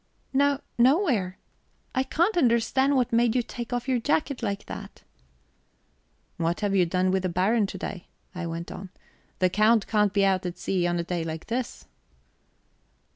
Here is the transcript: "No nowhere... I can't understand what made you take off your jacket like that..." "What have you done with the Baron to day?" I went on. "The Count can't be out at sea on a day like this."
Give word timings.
"No 0.33 0.59
nowhere... 0.79 1.37
I 1.93 2.01
can't 2.01 2.35
understand 2.35 2.95
what 2.95 3.13
made 3.13 3.35
you 3.35 3.43
take 3.43 3.71
off 3.71 3.87
your 3.87 3.99
jacket 3.99 4.41
like 4.41 4.65
that..." 4.65 5.03
"What 6.37 6.61
have 6.61 6.75
you 6.75 6.87
done 6.87 7.11
with 7.11 7.21
the 7.21 7.29
Baron 7.29 7.67
to 7.67 7.77
day?" 7.77 8.07
I 8.33 8.47
went 8.47 8.71
on. 8.71 8.89
"The 9.37 9.51
Count 9.51 9.85
can't 9.85 10.11
be 10.11 10.25
out 10.25 10.43
at 10.47 10.57
sea 10.57 10.87
on 10.87 10.97
a 10.97 11.03
day 11.03 11.23
like 11.23 11.45
this." 11.45 11.85